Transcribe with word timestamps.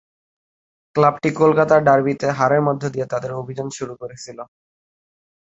ক্লাবটি 0.95 1.29
কলকাতা 1.41 1.75
ডার্বিতে 1.87 2.27
হারের 2.37 2.61
মধ্য 2.67 2.83
দিয়ে 2.93 3.05
তাদের 3.13 3.31
অভিযান 3.41 3.67
শুরু 3.77 3.93
করেছিল। 4.01 4.37